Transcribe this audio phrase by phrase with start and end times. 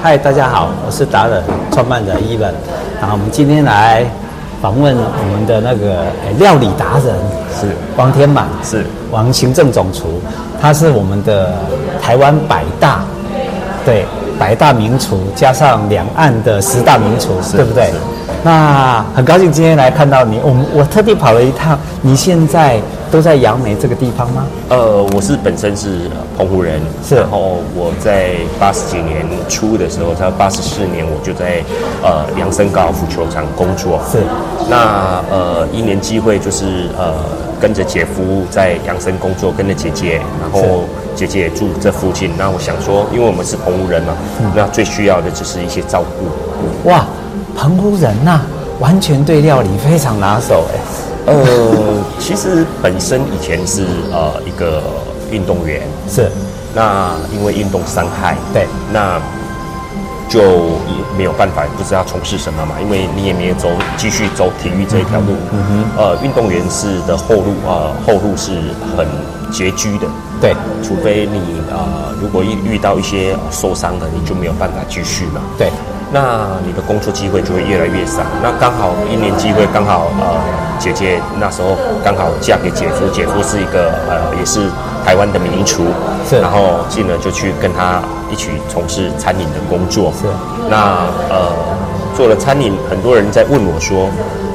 [0.00, 1.42] 嗨，大家好，我是达人
[1.72, 2.54] 创办人伊文。
[3.00, 4.06] 然后我们今天来
[4.62, 6.04] 访问我们的那个
[6.38, 7.16] 料理达人
[7.60, 7.66] 是。
[7.96, 8.86] 王天满，是。
[9.10, 10.20] 王行政总厨，
[10.60, 11.52] 他是我们的
[12.00, 13.00] 台湾百大，
[13.84, 14.06] 对，
[14.38, 17.90] 百大名厨加上两岸的十大名厨，对不对？
[18.44, 24.46] 那很高兴今天来看到你，我我特地跑了一趟，你现在都在杨梅这个地方吗？
[24.68, 31.64] 呃，我是本身是澎湖人，是，然后我在八十几年初的时候，在八十四年我就在
[32.02, 34.18] 呃杨森高尔夫球场工作，是，
[34.70, 37.12] 那呃一年机会就是呃
[37.60, 40.84] 跟着姐夫在杨森工作，跟着姐姐，然后
[41.18, 47.04] 姐姐也住这附近，那我想说，因为我们是澎湖人嘛，嗯、那最需要的就是一些照顾，哇。
[47.56, 48.46] 澎湖人呐、啊，
[48.78, 50.78] 完全对料理非常拿手哎。
[51.26, 51.34] 呃，
[52.20, 54.80] 其实本身以前是呃一个
[55.32, 56.30] 运动员，是。
[56.72, 59.20] 那因为运动伤害，对，那
[60.28, 62.74] 就也没有办法，不知道从事什么嘛。
[62.80, 65.34] 因为你也没有走继续走体育这一条路。
[65.52, 65.84] 嗯哼。
[65.96, 68.52] 呃，运动员是的后路啊、呃，后路是
[68.96, 69.06] 很
[69.50, 70.06] 拮据的。
[70.40, 71.40] 对，除非你
[71.70, 75.40] 呃，如果遇遇到一些受伤的，你就没有办法继续嘛。
[75.56, 75.70] 对。
[76.10, 78.22] 那你的工作机会就会越来越少。
[78.42, 80.40] 那刚好一年机会，刚好呃，
[80.78, 84.68] 姐姐那时候刚好嫁给姐夫，姐夫是一个呃，也是
[85.04, 85.84] 台湾的名厨，
[86.28, 86.40] 是。
[86.40, 90.12] 然后进而就去跟他一起从事餐饮的工作。
[90.20, 90.26] 是。
[90.70, 91.52] 那呃，
[92.16, 94.08] 做了餐饮，很多人在问我说，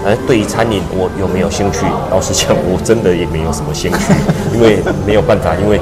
[0.06, 1.86] 哎，对于餐饮我有没有兴趣？
[2.12, 4.14] 老实讲，我真的也没有什么兴趣，
[4.56, 5.80] 因为没有办法，因为。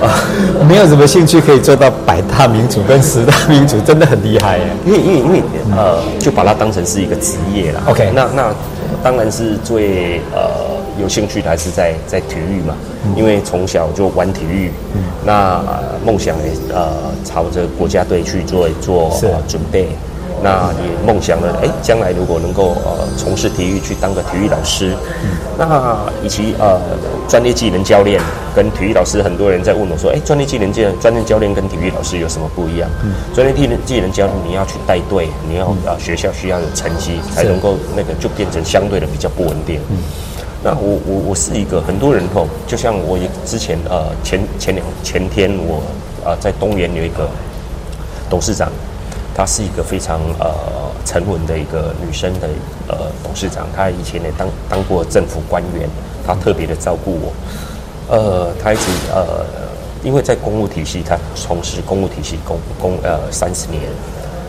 [0.00, 0.08] 啊，
[0.66, 4.64] 没有什么兴趣可以做到百大名厨跟十大名厨，真的很厉害耶。
[4.86, 5.42] 因为因为因为
[5.76, 7.82] 呃，就把它当成是一个职业了。
[7.86, 8.44] OK，那那
[9.02, 19.88] 当然是最呃有兴趣的还是在在体育嘛，嗯、因为从小就玩体育，嗯、那、呃、梦想也呃朝着国家队去做做、呃、准备。
[20.42, 26.80] 那也梦想了，哎，将来如果能够呃从事体育，去当个体育老师，嗯、那以及呃
[27.28, 28.18] 专业技能教练
[28.54, 32.88] 跟体育老师，很多人在问我说，哎，专业技能教专业教练跟体育老师有什么不一样？
[33.04, 39.78] 嗯、专业技能技能教练你要去带队，你要呃学校需要有成绩才能够那个就变成相对的比较不稳定。
[39.90, 39.98] 嗯、
[40.64, 45.82] 那我我我是一个很多人吼，就像我也之前呃前前两前天我
[46.24, 47.28] 呃在东园有一个
[48.30, 48.72] 董事长。
[49.40, 50.52] 她是一个非常呃
[51.06, 52.48] 沉稳的一个女生的
[52.86, 55.88] 呃董事长，她以前也当当过政府官员，
[56.26, 57.32] 她特别的照顾我。
[58.14, 59.46] 呃，她一直呃，
[60.04, 63.80] 因为在公务体系，她从事公务体系公公呃三十年，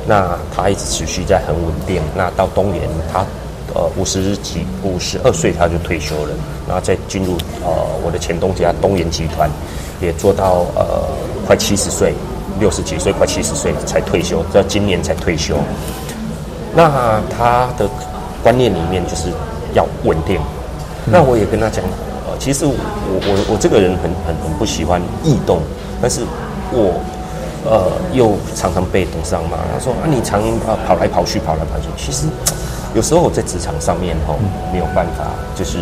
[0.06, 2.02] 那她一直持续在很稳定。
[2.13, 2.81] 那到东元，
[3.13, 3.25] 她
[3.73, 6.34] 呃五十几五十二岁，她就退休了，
[6.68, 7.72] 然后再进入呃
[8.03, 9.50] 我的前东家东岩集团，
[10.02, 10.84] 也做到呃
[11.47, 12.13] 快七十岁。
[12.59, 15.56] 六十几岁，快七十岁才退休，到今年才退休。
[16.73, 17.89] 那他的
[18.41, 19.29] 观念里面就是
[19.73, 20.39] 要稳定。
[21.06, 21.84] 嗯、那我也跟他讲，
[22.25, 25.59] 呃，其实我我我这个人很很很不喜欢异动，
[26.01, 26.22] 但是
[26.72, 26.94] 我
[27.66, 29.57] 呃又常常被董事长骂。
[29.73, 31.88] 他说啊，你常啊跑来跑去，跑来跑去。
[31.97, 32.28] 其实
[32.95, 34.40] 有时候我在职场上面吼、哦、
[34.72, 35.78] 没有办法，就是、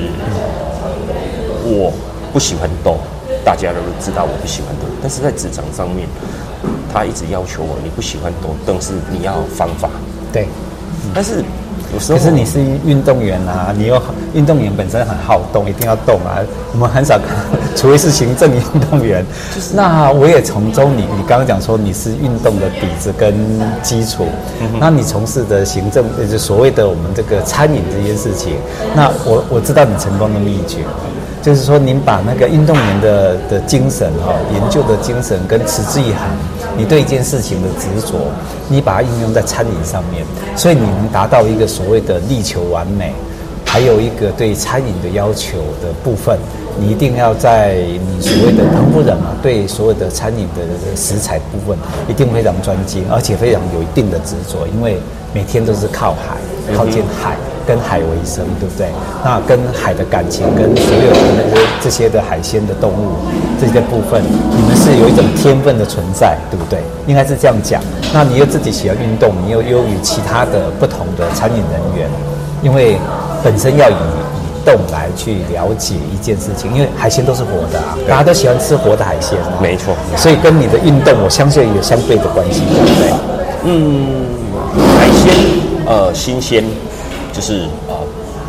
[0.81, 0.90] 呃、
[1.66, 1.94] 我
[2.34, 2.97] 不喜欢动，
[3.46, 6.08] 大家都知道我不喜欢动，但是在职场上面。
[6.91, 9.89] 他一直要求我，你不喜欢动，但是你要方法。
[10.31, 10.47] 对，
[11.05, 11.44] 嗯、但是
[11.94, 14.01] 有时候，可是你是运动员啊，你又
[14.33, 16.38] 运动员本身很好动，一定要动啊。
[16.72, 17.28] 我们很少看，
[17.75, 18.61] 除非是行政运
[18.91, 19.25] 动员。
[19.55, 23.33] 就是那我也从中你，你你刚刚讲说你是运动的底子跟
[23.81, 24.28] 基础，
[24.61, 28.53] 嗯、那你从事的行政，就是所谓的我们这个餐饮这件事情，
[28.95, 30.79] 那我我知道你成功的秘诀。
[31.49, 36.29] 就是说，您把那个运动员的的精神哈，研究的精神跟持之以恒，
[36.77, 38.19] 你对一件事情的执着，
[38.67, 40.23] 你把它应用在餐饮上面，
[40.55, 43.11] 所以你能达到一个所谓的力求完美，
[43.65, 46.37] 还有一个对餐饮的要求的部分，
[46.79, 51.75] 你一定要在你所谓的澎湖人嘛，对所有的餐饮的食材部分
[52.07, 54.99] 一定非常专精，而且非常有一定的执着，因为
[55.34, 56.37] 每天都是靠海，
[56.78, 57.35] 靠近海。
[57.69, 58.87] 跟海为生，对不对？
[59.23, 63.13] 那跟海的感情，跟所有的那些这些的海鲜的动物
[63.61, 66.79] 这些部分，你们是有一种天分的存在，对不对？
[67.05, 67.79] 应该是这样讲。
[68.11, 72.09] 那你又自己喜欢运动，你又优于其他的不同的餐饮人员，
[72.63, 72.97] 因为
[73.43, 79.61] 本身要以以动来去了解一件事情，因为海鲜都是活的啊，大家都喜欢吃活的海鲜啊。
[79.61, 79.93] 没错。
[80.17, 83.13] 所以跟你的运动，我相信有相对的关系，对不对？
[83.66, 84.25] 嗯，
[84.97, 85.35] 海鲜
[85.85, 86.63] 呃新鲜。
[87.40, 87.53] 就是
[87.88, 87.96] 呃，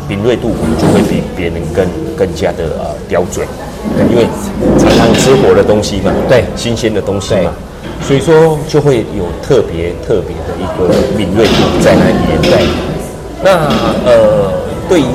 [0.09, 3.47] 敏锐度我们就会比别人更更加的呃刁钻，
[3.95, 4.27] 对，因为
[4.77, 7.53] 常常吃活的东西嘛，对，新鲜的东西嘛，
[8.01, 12.41] 所以说就会有特别特别的一个敏锐度在那边。
[12.41, 12.67] 对，
[13.41, 13.71] 那
[14.03, 14.51] 呃，
[14.89, 15.05] 对于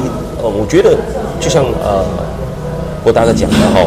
[0.43, 0.97] 呃，我觉得
[1.39, 2.03] 就像呃，
[3.05, 3.87] 我大哥讲的哈，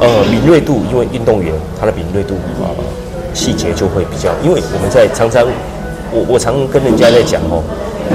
[0.00, 2.84] 呃，敏锐度，因为运动员他的敏锐度啊、呃，
[3.32, 5.46] 细节就会比较，因为我们在常常，
[6.10, 7.62] 我我常跟人家在讲哦，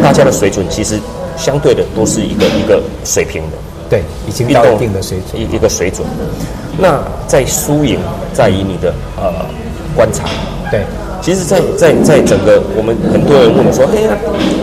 [0.01, 0.99] 大家的水准其实
[1.37, 3.57] 相对的都是一个一个水平的。
[3.89, 6.05] 对，已经到一定的水准，一一个水准。
[6.77, 7.99] 那在输赢
[8.33, 9.33] 在于你的呃
[9.95, 10.29] 观察。
[10.69, 10.81] 对，
[11.23, 14.15] 其实在，在在在整个我们很多人问我说：“嘿呀，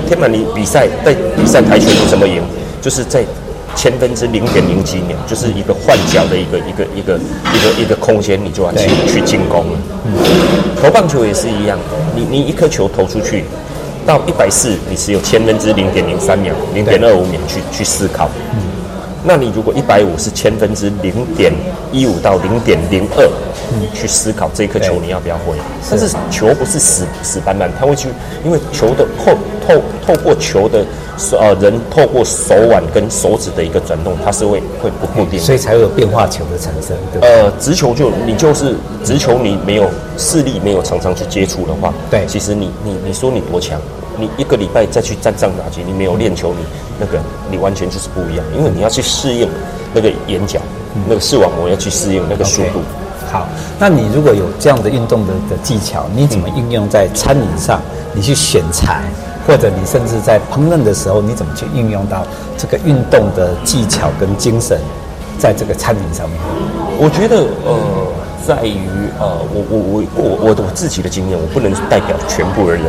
[0.06, 2.40] 天满，你比赛在比赛台球你怎么赢？
[2.80, 3.24] 就是在
[3.74, 7.18] 千分之零点零几秒，就是一个换脚的一个一个一个
[7.52, 9.78] 一个一个空间，你就要去去进攻了。
[10.06, 10.14] 嗯，
[10.80, 11.76] 投棒球也是一样，
[12.14, 13.44] 你你一颗球投出去
[14.06, 18.30] 到一百四，你只有千分之零点零三秒，零点二五秒去去思考。
[18.52, 18.58] 嗯。
[19.24, 21.52] 那你如果一百五是千分之零点
[21.90, 23.28] 一五到零点零二，
[23.94, 25.56] 去思考这一颗球你要不要挥？
[25.90, 28.08] 但是球不是死死板板，它会去，
[28.44, 29.32] 因为球的透
[29.66, 30.84] 透透过球的
[31.38, 36.96] 呃人透过手腕跟手指的一个转动，它是会会不固定，所以才会有变化球的产生。
[37.12, 38.74] 对对呃，直球就你就是
[39.04, 43.80] 直球，你没有视力没有常常去接触的话，对，其实你你你说你多强？
[44.18, 46.64] 你一个礼拜再去站上打击，你没有练球，你
[46.98, 47.18] 那个
[47.50, 49.46] 你完全就是不一样，因为你要去适应
[49.92, 50.58] 那个眼角，
[50.94, 52.78] 嗯、那个视网膜要去适应那个速度。
[52.78, 53.05] Okay.
[53.36, 53.46] 好，
[53.78, 57.78] 那你如果有这样的运动的的技巧，你怎么应用在餐饮上？
[58.14, 59.02] 你去选材，
[59.46, 62.24] 或者你甚至在烹饪的时候，你怎么去应用到
[62.56, 64.80] 这个运动的技巧跟精神，
[65.38, 66.38] 在这个餐饮上面？
[66.98, 67.76] 我觉得呃，
[68.46, 68.80] 在于
[69.20, 72.84] 呃，我我我我我我自己的经验，我不能代表全部的人。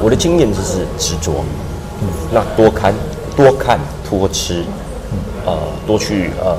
[0.00, 1.44] 我的经验就是执着，
[2.00, 2.94] 嗯，那多看、
[3.36, 3.78] 多看、
[4.08, 4.64] 多吃，
[5.12, 6.56] 嗯，呃，多去呃，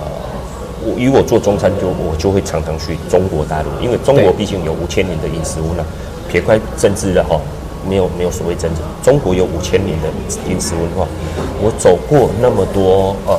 [0.85, 5.83] 我以我做中餐就我就会常常去中国大陆，因为中国毕竟有五千年的饮食文化，
[6.29, 7.41] 撇开政治的哈，
[7.89, 10.07] 没有没有所谓政治，中国有五千年的
[10.47, 11.07] 饮食文化，
[11.59, 13.35] 我走过那么多呃，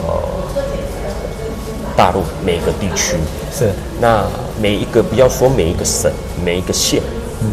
[1.96, 3.16] 大陆每个地区
[3.52, 3.70] 是，
[4.00, 4.26] 那
[4.60, 6.10] 每一个不要说每一个省，
[6.44, 7.00] 每一个县，
[7.40, 7.50] 嗯。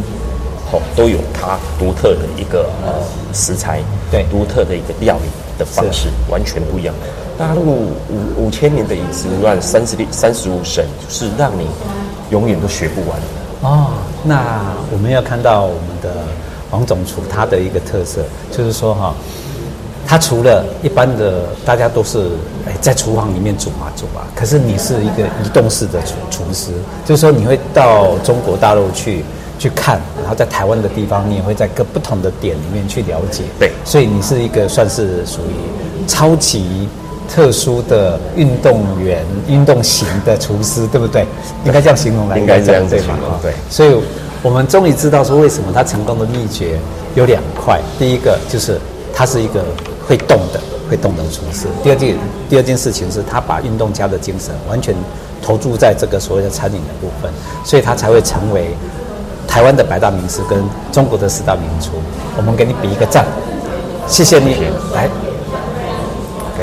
[0.96, 2.94] 都有它独特的一个呃
[3.32, 3.80] 食材，
[4.10, 6.94] 对，独特的一个料理的方式，完全不一样。
[7.38, 11.68] 大陆五五千年的饮食乱三十六三十五省，就是让你
[12.30, 13.20] 永远都学不完。
[13.62, 13.88] 哦，
[14.24, 14.62] 那
[14.92, 16.10] 我们要看到我们的
[16.72, 18.22] 王总厨他的一个特色，
[18.52, 19.16] 就是说哈，
[20.06, 22.30] 他除了一般的大家都是
[22.68, 26.72] 哎在厨房里面煮啊煮啊，可是你是一个移动式的厨厨师，
[27.06, 29.24] 就是说你会到中国大陆去。
[29.64, 33.44] 去看，然后在台湾的地方，你也会在各不同的点里面去了解。
[33.58, 36.86] 对，所以你是一个算是属于超级
[37.34, 41.26] 特殊的运动员、运动型的厨师，对不对？
[41.64, 43.16] 应该这样形容来，应该这样对吗？
[43.42, 43.54] 对。
[43.70, 43.96] 所以
[44.42, 46.78] 我们终于知道说，为什么他成功的秘诀
[47.16, 47.80] 有两块。
[47.98, 48.78] 第一个就是
[49.14, 49.64] 他是一个
[50.06, 51.68] 会动的、会动的厨师。
[51.82, 52.18] 第二件，
[52.50, 54.94] 第二件事情是他把运动家的精神完全
[55.42, 57.32] 投注在这个所谓的餐饮的部分，
[57.64, 58.76] 所以他才会成为。
[59.54, 60.58] 台湾的百大名师跟
[60.92, 61.92] 中国的四大名厨，
[62.36, 63.24] 我们给你比一个赞，
[64.08, 64.56] 谢谢你，
[64.96, 65.08] 来。